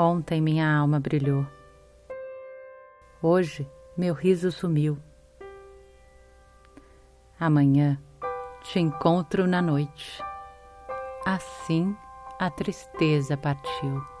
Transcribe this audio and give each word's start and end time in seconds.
Ontem 0.00 0.40
minha 0.40 0.72
alma 0.72 1.00
brilhou. 1.00 1.44
Hoje 3.20 3.68
meu 3.96 4.14
riso 4.14 4.52
sumiu. 4.52 4.96
Amanhã 7.40 8.00
te 8.62 8.78
encontro 8.78 9.44
na 9.48 9.60
noite. 9.60 10.22
Assim 11.26 11.96
a 12.38 12.48
tristeza 12.48 13.36
partiu. 13.36 14.17